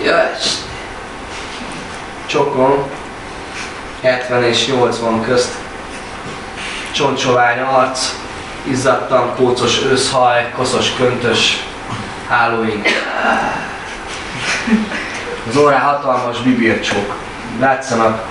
[0.04, 0.54] Ja, és
[2.26, 2.90] csokon
[4.30, 5.54] 70 és 80 közt
[6.90, 8.14] csontsovány arc,
[8.62, 11.64] izzadtan kócos őszhaj, koszos köntös
[12.28, 12.86] hálóink.
[15.48, 17.14] Az órán hatalmas bibircsók.
[17.60, 18.24] Látszanak,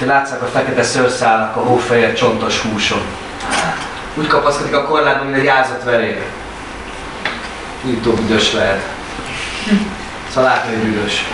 [0.00, 3.02] látszanak a fekete szőrszálak a hófehér csontos húson.
[4.14, 6.24] Úgy kapaszkodik a korlátban, mint egy ázott verér.
[7.84, 8.82] Nyitó büdös lehet.
[10.34, 11.24] Szóval látni, hogy büdös.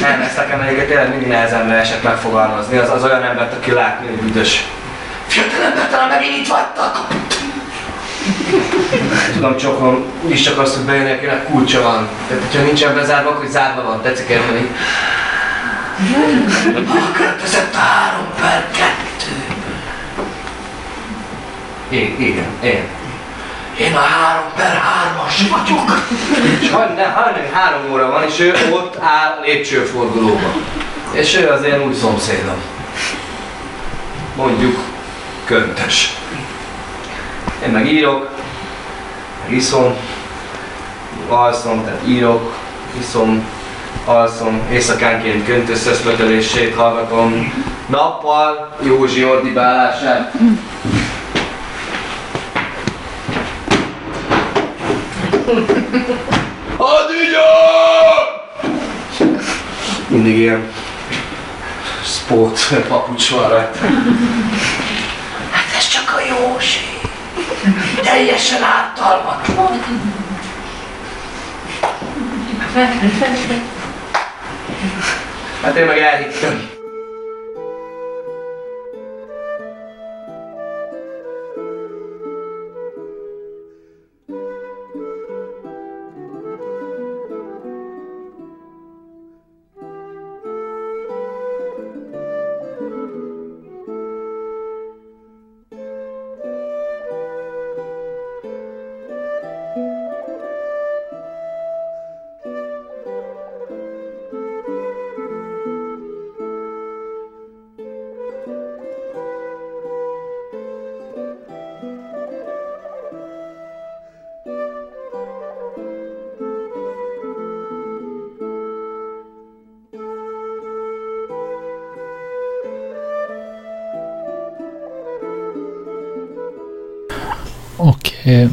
[0.00, 2.76] Nem, ezt nekem egyébként tényleg mindig nehezemre esett megfogalmazni.
[2.76, 4.64] Az, az olyan embert, aki látni, hogy büdös.
[5.26, 7.06] Fiatal ember, talán megint itt vagytok!
[9.32, 12.08] Tudom, csokon, úgyis csak azt, hogy bejönni, akinek kulcsa van.
[12.28, 14.02] Tehát, hogyha nincsen bezárva, akkor zárva van.
[14.02, 14.70] Tetszik érteni?
[16.74, 19.32] A költözött a három per kettő.
[21.88, 22.46] Én, igen,
[23.80, 23.94] én.
[23.94, 26.08] A három per hármas vagyok.
[26.60, 30.64] És hajnal, hajnal három óra van, és ő ott áll lépcsőfordulóban.
[31.12, 32.62] És ő az én új szomszédom.
[34.36, 34.78] Mondjuk
[35.44, 36.14] köntös.
[37.64, 38.28] Én meg írok,
[39.42, 39.96] meg iszom,
[41.28, 42.54] alszom, tehát írok,
[42.98, 43.46] iszom,
[44.04, 47.52] alszom, éjszakánként köntös szeszbetelését hallgatom,
[47.86, 50.32] nappal Józsi ordibálását.
[56.76, 57.40] Hadügyök!
[60.08, 60.72] Mindig ilyen
[62.04, 63.78] sport papucs van rajta.
[65.50, 66.78] Hát ez csak a Józsi.
[68.02, 69.80] Teljesen áttalmatlan.
[75.62, 76.69] Hát én meg elhittem.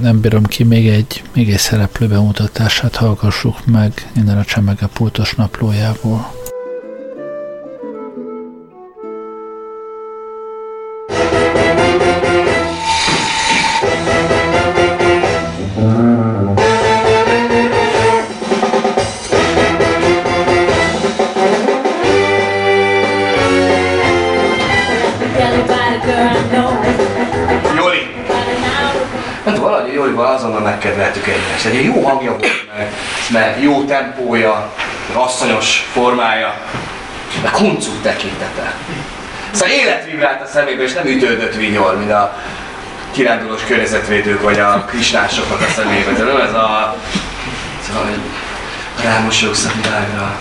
[0.02, 5.34] Nem bírom ki még egy, még egy szereplő bemutatását hallgassuk meg innen a Csemege pultos
[5.34, 6.37] naplójából.
[31.66, 31.80] Egymást.
[31.80, 32.48] Egy jó hangja volt,
[32.78, 32.92] meg,
[33.32, 34.74] meg jó tempója,
[35.14, 36.56] asszonyos formája,
[37.42, 38.74] meg kuncu tekintete.
[39.52, 42.38] Szóval élet vibrált a szemébe, és nem ütődött vinyol, mint a
[43.12, 46.12] kirándulós környezetvédők vagy a krisnásoknak a szemébe.
[46.12, 46.96] De nem ez a...
[47.88, 48.20] Szóval, hogy
[49.04, 50.38] rámosolyogsz a világra,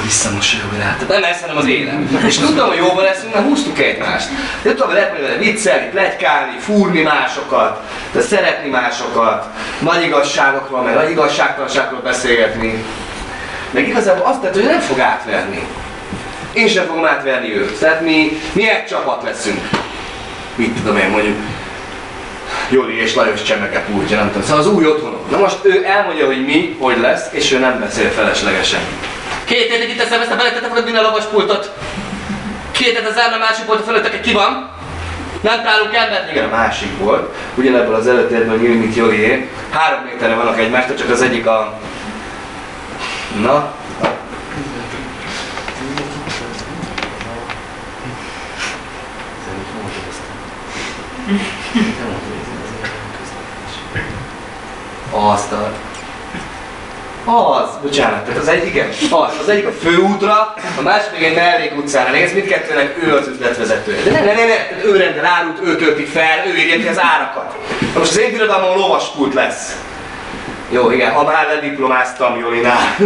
[0.00, 0.96] akkor visszamosolyog rá.
[1.08, 1.94] Nem ez, hanem az élet.
[2.26, 4.28] És tudtam, hogy jóban leszünk, mert húztuk egymást.
[4.62, 7.82] De hogy lehet vele viccelni, plegykálni, fúrni másokat,
[8.12, 9.46] de szeretni másokat,
[9.78, 12.84] nagy igazságokról, meg nagy igazságtalanságról beszélgetni.
[13.70, 15.66] Meg igazából azt tett, hogy nem fog átverni.
[16.52, 17.78] Én sem fogom átverni őt.
[17.78, 19.68] Tehát mi, mi egy csapat leszünk.
[20.54, 21.36] Mit tudom én mondjuk,
[22.70, 24.42] Joli és Lajos Csemeke pultja, nem tudom.
[24.42, 25.20] Szóval az új otthonom.
[25.30, 28.80] Na most ő elmondja, hogy mi, hogy lesz, és ő nem beszél feleslegesen.
[29.44, 31.70] Két hétig itt teszem ezt a beletette fogod minden lovas pultot.
[32.70, 34.70] Két az zárna a másik pult a fölöttek, ki van?
[35.40, 36.30] Nem találunk embert?
[36.30, 37.34] Igen, a másik volt.
[37.54, 39.48] Ugyanebből az előtérben nyíl, mint Jolié.
[39.70, 41.78] Három méterre vannak egymástól, csak az egyik a...
[43.42, 43.74] Na,
[51.30, 51.59] Azt
[55.10, 55.76] a asztalt.
[57.24, 61.34] Az, bocsánat, tehát az egy, igen, az, az egyik a főútra, a másik még egy
[61.34, 64.02] mellék utcára néz, mindkettőnek ő az üzletvezetője.
[64.02, 67.54] De ne, ne, ne, ne, ő rendel árut, ő tölti fel, ő írja az árakat.
[67.92, 69.76] Na most az én birodalmam lovaspult lesz.
[70.70, 72.96] Jó, igen, ha már lediplomáztam Jolinál.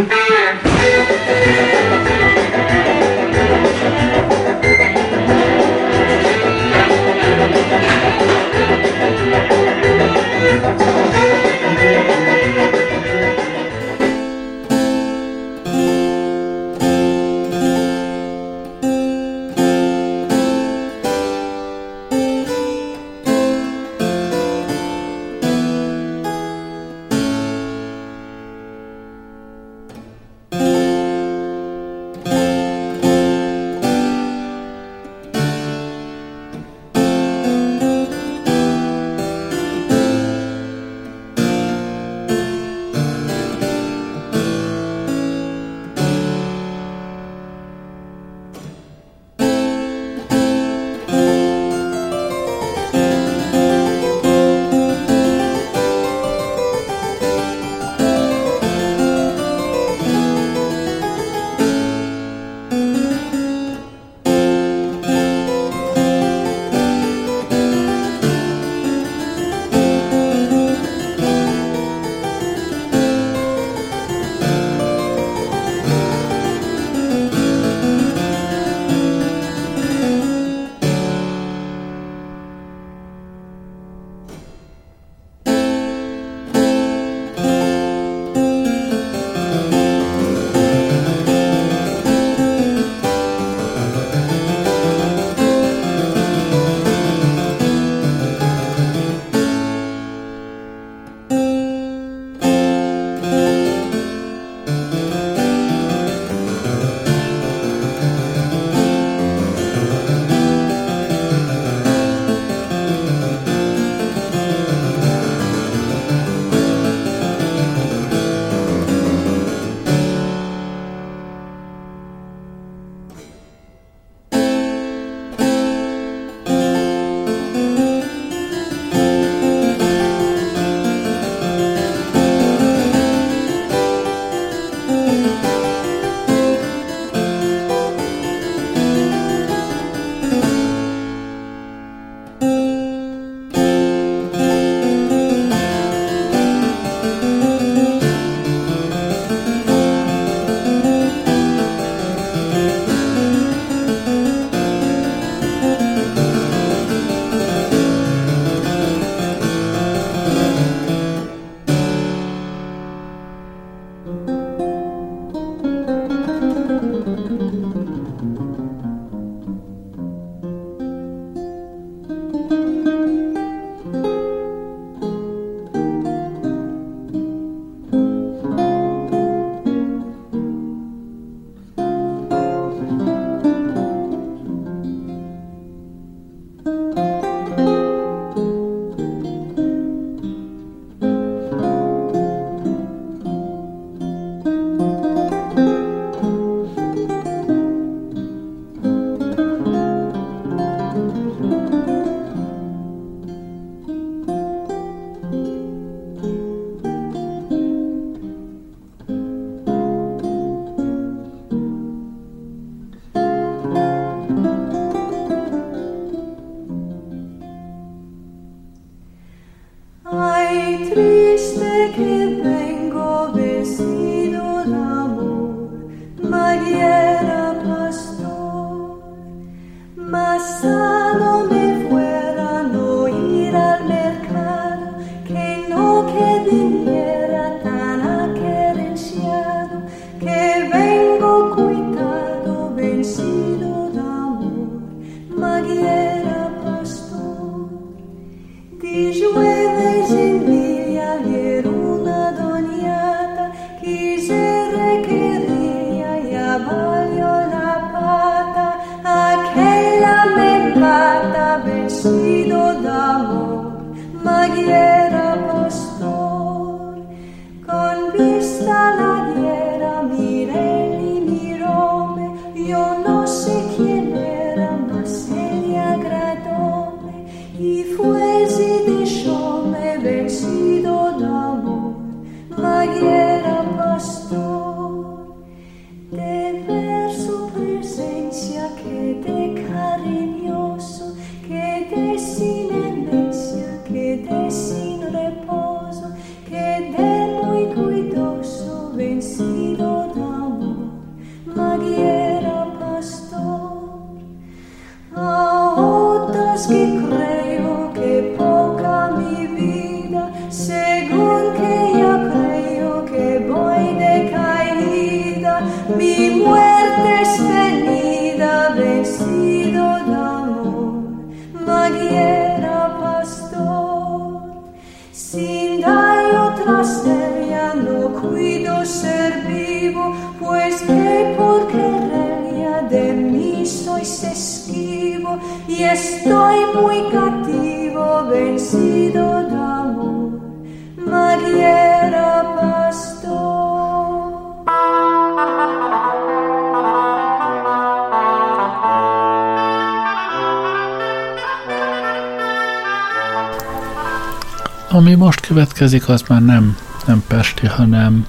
[355.85, 356.77] Következik, az már nem,
[357.07, 358.27] nem Pesti, hanem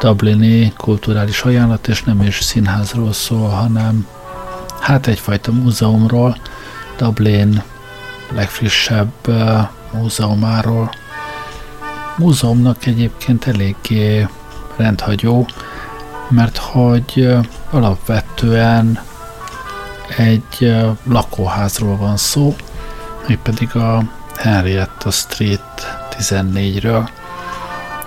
[0.00, 4.06] Dublini kulturális ajánlat, és nem is színházról szól, hanem
[4.80, 6.36] hát egyfajta múzeumról,
[6.96, 7.62] Dublin
[8.34, 9.60] legfrissebb uh,
[9.92, 10.90] múzeumáról.
[12.16, 14.28] Múzeumnak egyébként eléggé
[14.76, 15.46] rendhagyó,
[16.28, 19.00] mert hogy uh, alapvetően
[20.16, 22.56] egy uh, lakóházról van szó,
[23.42, 24.02] pedig a
[24.36, 27.08] Henrietta Street 14-ről.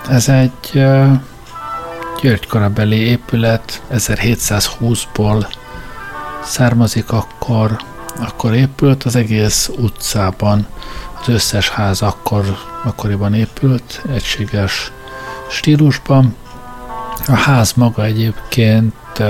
[0.08, 0.84] Ez egy
[2.20, 5.46] György korabeli épület, 1720-ból
[6.44, 7.76] származik, akkor,
[8.20, 10.66] akkor épült, az egész utcában,
[11.20, 12.44] az összes ház akkor,
[12.84, 14.92] akkoriban épült, egységes
[15.50, 16.36] stílusban.
[17.26, 19.22] A ház maga egyébként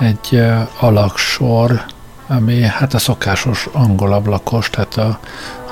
[0.00, 0.42] egy
[0.80, 1.84] alaksor,
[2.26, 5.18] ami hát a szokásos angol ablakos, tehát a,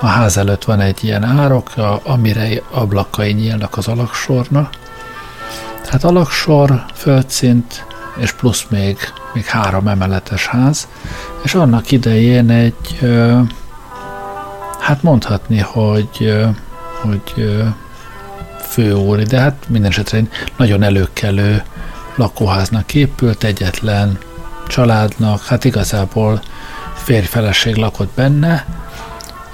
[0.03, 4.74] a ház előtt van egy ilyen árok, a, amire ablakai nyílnak az alaksornak.
[5.84, 7.86] Tehát alaksor, földszint,
[8.16, 8.98] és plusz még,
[9.32, 10.88] még három emeletes ház,
[11.42, 13.00] és annak idején egy,
[14.80, 16.34] hát mondhatni, hogy,
[17.00, 17.59] hogy
[18.61, 21.62] főúri, de hát minden esetre egy nagyon előkelő
[22.14, 24.18] lakóháznak épült, egyetlen
[24.66, 26.40] családnak, hát igazából
[26.94, 28.81] férj-feleség lakott benne,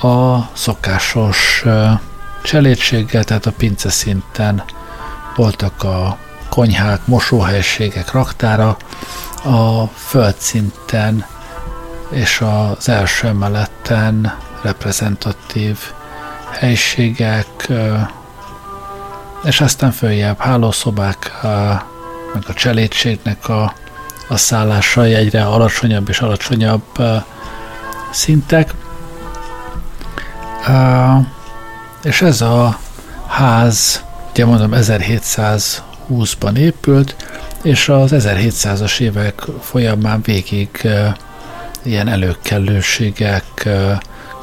[0.00, 1.64] a szokásos
[2.42, 4.62] cselédséggel, tehát a pince szinten
[5.36, 6.18] voltak a
[6.48, 8.76] konyhák, mosóhelységek, raktára,
[9.44, 11.26] a földszinten
[12.10, 15.78] és az első emeleten reprezentatív
[16.50, 17.68] helységek,
[19.44, 21.32] és aztán följebb hálószobák,
[22.34, 23.72] meg a cselédségnek a
[24.28, 26.84] a szállásai egyre alacsonyabb és alacsonyabb
[28.10, 28.74] szintek.
[32.02, 32.78] És ez a
[33.26, 37.16] ház, ugye mondom, 1720-ban épült,
[37.62, 40.88] és az 1700-as évek folyamán végig
[41.82, 43.68] ilyen előkellőségek,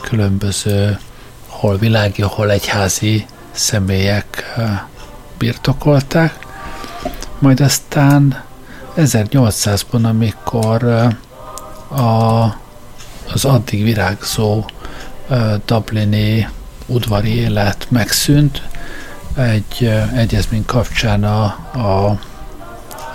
[0.01, 0.99] különböző
[1.47, 4.55] hol világi, hol egyházi személyek
[5.37, 6.45] birtokolták.
[7.39, 8.43] Majd aztán
[8.97, 10.83] 1800-ban, amikor
[11.87, 12.43] a,
[13.33, 14.65] az addig virágzó
[15.65, 16.49] Dublini
[16.85, 18.61] udvari élet megszűnt,
[19.35, 22.19] egy egyezmény kapcsán a, a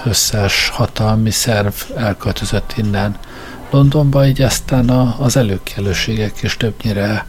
[0.04, 3.16] összes hatalmi szerv elköltözött innen
[3.70, 7.24] Londonba, így aztán a, az előkelőségek is többnyire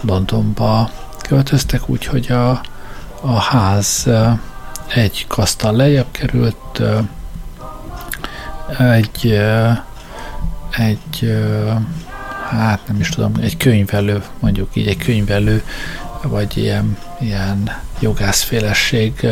[0.00, 0.90] Londonba
[1.28, 2.60] költöztek, úgyhogy a,
[3.20, 4.08] a ház
[4.94, 6.82] egy kasztal lejjebb került,
[8.78, 9.40] egy,
[10.70, 11.34] egy
[12.58, 15.62] hát nem is tudom, egy könyvelő, mondjuk így egy könyvelő,
[16.22, 19.26] vagy ilyen, ilyen jogászfélesség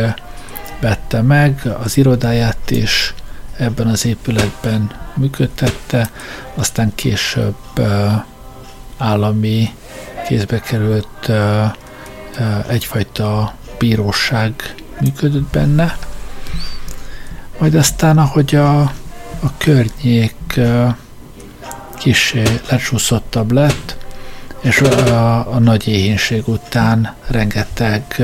[0.80, 3.14] vette meg, az irodáját is
[3.56, 6.10] ebben az épületben működtette,
[6.54, 7.56] aztán később
[8.96, 9.74] állami
[10.28, 11.30] kézbe került
[12.68, 15.98] egyfajta bíróság működött benne,
[17.58, 18.92] majd aztán, ahogy a
[19.42, 20.60] a környék
[22.00, 23.96] kicsi lecsúszottabb lett,
[24.60, 28.22] és a, a nagy éhínség után rengeteg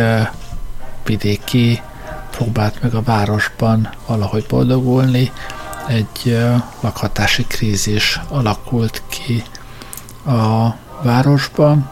[1.05, 1.81] vidéki
[2.31, 5.33] próbált meg a városban valahogy boldogulni,
[5.87, 6.39] egy
[6.81, 9.43] lakhatási krízis alakult ki
[10.27, 11.91] a városban.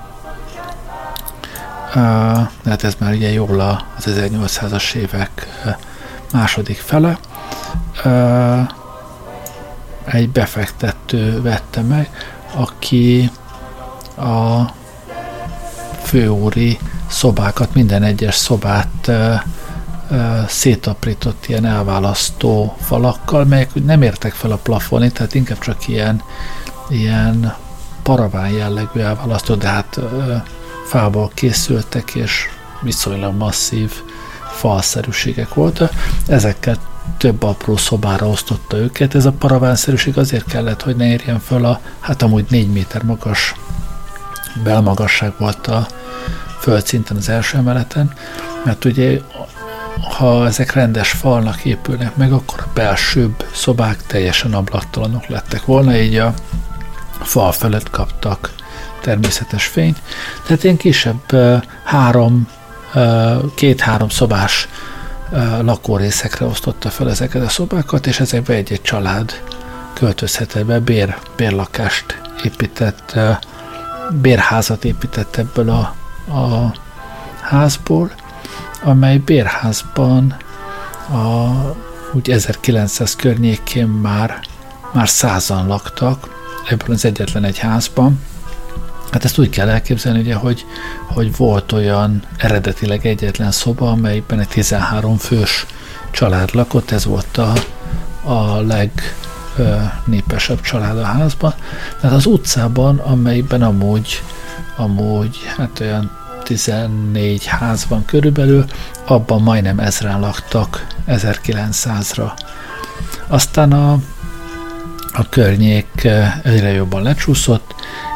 [2.64, 3.60] hát ez már ugye jól
[3.96, 5.46] az 1800-as évek
[6.32, 7.18] második fele
[10.04, 12.10] egy befektető vette meg,
[12.54, 13.30] aki
[14.16, 14.62] a
[16.02, 16.78] főúri
[17.08, 19.34] szobákat, minden egyes szobát ö,
[20.10, 26.22] ö, szétaprított ilyen elválasztó falakkal, melyek nem értek fel a plafonig, tehát inkább csak ilyen,
[26.88, 27.54] ilyen
[28.02, 30.34] paraván jellegű elválasztó, de hát ö,
[30.86, 32.48] fából készültek, és
[32.82, 33.92] viszonylag masszív
[34.52, 35.90] falszerűségek voltak.
[36.26, 36.78] Ezeket
[37.18, 39.14] több apró szobára osztotta őket.
[39.14, 43.54] Ez a paravánszerűség azért kellett, hogy ne érjen föl a, hát amúgy négy méter magas
[44.62, 45.86] belmagasság volt a
[46.60, 48.12] földszinten az első emeleten,
[48.64, 49.20] mert ugye
[50.18, 56.16] ha ezek rendes falnak épülnek meg, akkor a belsőbb szobák teljesen ablattalanok lettek volna, így
[56.16, 56.34] a
[57.20, 58.54] fal felett kaptak
[59.00, 60.02] természetes fényt.
[60.46, 61.36] Tehát ilyen kisebb
[61.84, 62.48] három,
[63.54, 64.68] két-három szobás
[65.60, 69.42] lakórészekre osztotta fel ezeket a szobákat, és ezekbe egy-egy család
[69.92, 73.18] költözhetett be, bér, bérlakást épített,
[74.10, 75.94] bérházat épített ebből a,
[76.34, 76.72] a
[77.40, 78.10] házból,
[78.82, 80.36] amely bérházban
[81.12, 81.48] a,
[82.12, 84.40] úgy 1900 környékén már,
[84.92, 86.28] már százan laktak,
[86.68, 88.20] ebből az egyetlen egy házban.
[89.14, 90.64] Hát ezt úgy kell elképzelni, ugye, hogy,
[91.06, 95.66] hogy volt olyan eredetileg egyetlen szoba, amelyben egy 13 fős
[96.10, 97.52] család lakott, ez volt a,
[98.30, 101.54] a legnépesebb család a házban.
[102.00, 104.22] Tehát az utcában, amelyben amúgy,
[104.76, 106.10] amúgy hát olyan
[106.42, 108.64] 14 ház van körülbelül,
[109.06, 112.32] abban majdnem ezren laktak 1900-ra.
[113.26, 113.92] Aztán a,
[115.12, 116.08] a környék
[116.42, 117.74] egyre jobban lecsúszott,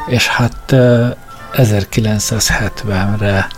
[0.09, 0.75] és hát
[1.53, 3.49] 1970-re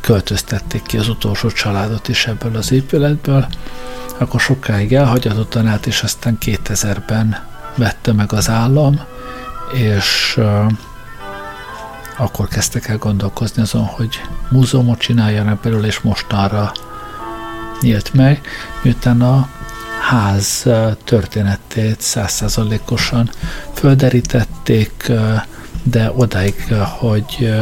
[0.00, 3.46] költöztették ki az utolsó családot is ebből az épületből,
[4.18, 7.44] akkor sokáig elhagyatottan át, és aztán 2000-ben
[7.74, 9.00] vette meg az állam,
[9.72, 10.40] és
[12.16, 16.72] akkor kezdtek el gondolkozni azon, hogy múzeumot csináljanak belőle, és mostanra
[17.80, 18.40] nyílt meg,
[18.82, 19.48] miután a
[20.00, 20.66] ház
[21.04, 23.30] történetét százszázalékosan
[23.72, 25.12] földerítették,
[25.82, 27.54] de odáig, hogy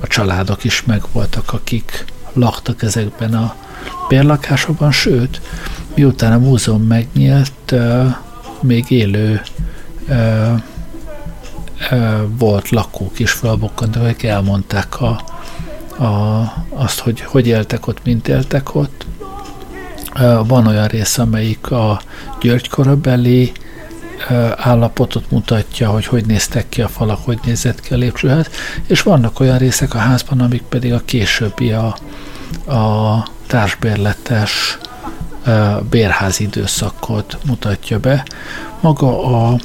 [0.00, 3.54] a családok is megvoltak, akik laktak ezekben a
[4.08, 5.40] bérlakásokban, sőt,
[5.94, 7.74] miután a múzeum megnyílt,
[8.60, 9.42] még élő
[12.38, 15.08] volt lakók is felbukkantak, akik elmondták a,
[16.04, 19.06] a, azt, hogy hogy éltek ott, mint éltek ott.
[20.46, 22.00] Van olyan rész, amelyik a
[22.40, 23.52] György korabeli
[24.56, 28.46] állapotot mutatja, hogy hogy néztek ki a falak, hogy nézett ki a lépcsőház,
[28.86, 31.96] és vannak olyan részek a házban, amik pedig a későbbi a,
[32.74, 34.78] a társbérletes
[35.90, 38.26] bérház időszakot mutatja be.
[38.80, 39.58] Maga a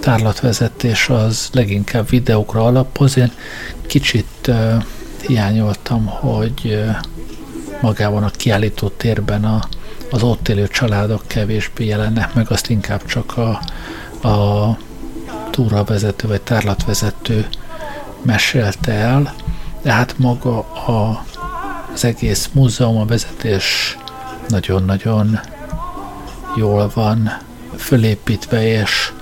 [0.00, 3.16] tárlatvezetés az leginkább videókra alapoz.
[3.16, 3.32] Én
[3.86, 4.82] kicsit uh,
[5.26, 6.96] hiányoltam, hogy uh,
[7.80, 9.60] magában a kiállító térben a,
[10.14, 13.48] az ott élő családok kevésbé jelennek meg, azt inkább csak a,
[14.28, 14.78] a
[15.50, 17.48] túravezető vagy tárlatvezető
[18.22, 19.34] mesélte el,
[19.82, 21.24] de hát maga a,
[21.92, 23.98] az egész múzeum, a vezetés
[24.48, 25.40] nagyon-nagyon
[26.56, 27.38] jól van
[27.76, 29.12] fölépítve, és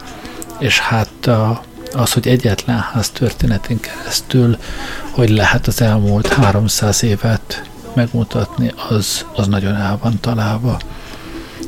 [0.59, 1.63] és hát a,
[1.93, 4.57] az, hogy egyetlen ház történetén keresztül,
[5.11, 10.79] hogy lehet az elmúlt 300 évet megmutatni, az, az nagyon el van találva.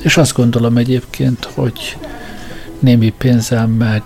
[0.03, 1.97] És azt gondolom egyébként, hogy
[2.79, 4.03] némi pénzzel meg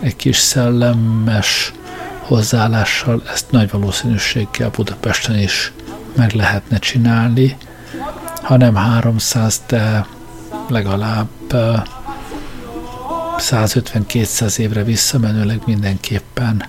[0.00, 1.72] egy kis szellemes
[2.20, 5.72] hozzáállással ezt nagy valószínűséggel Budapesten is
[6.16, 7.56] meg lehetne csinálni,
[8.42, 10.06] ha nem 300, de
[10.68, 11.28] legalább
[13.38, 16.64] 150-200 évre visszamenőleg mindenképpen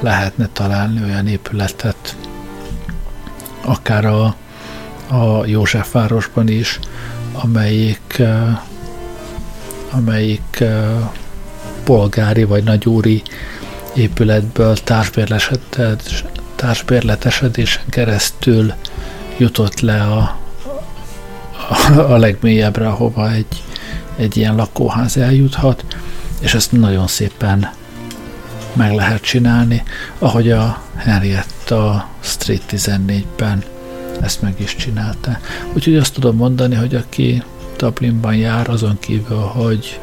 [0.00, 2.16] lehetne találni olyan épületet,
[3.66, 4.24] akár a,
[5.08, 6.78] a Józsefvárosban is,
[7.32, 8.22] amelyik,
[9.90, 10.64] amelyik
[11.84, 13.22] polgári vagy nagyúri
[13.94, 14.76] épületből
[16.56, 18.72] társbérletesedésen keresztül
[19.36, 20.38] jutott le a,
[21.68, 23.62] a, a legmélyebbre, ahova egy,
[24.16, 25.84] egy ilyen lakóház eljuthat,
[26.40, 27.70] és ezt nagyon szépen
[28.72, 29.82] meg lehet csinálni,
[30.18, 30.82] ahogy a
[31.66, 33.64] Henrietta Street 14-ben
[34.20, 35.38] ezt meg is csinálta.
[35.72, 37.42] Úgyhogy azt tudom mondani, hogy aki
[37.76, 40.00] Dublinban jár, azon kívül, hogy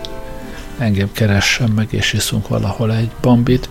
[0.78, 3.70] engem keressen meg, és iszunk valahol egy bambit,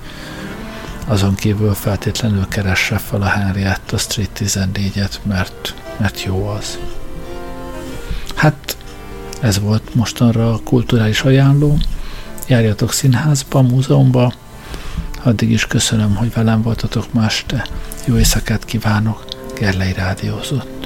[1.07, 6.79] azon kívül feltétlenül keresse fel a Henrietta Street 14-et, mert, mert jó az.
[8.35, 8.77] Hát
[9.41, 11.79] ez volt mostanra a kulturális ajánló.
[12.47, 14.33] Járjatok színházba, múzeumba.
[15.25, 17.67] Addig is köszönöm, hogy velem voltatok ma este.
[18.07, 19.25] Jó éjszakát kívánok.
[19.55, 20.82] Gerlei Rádiózott.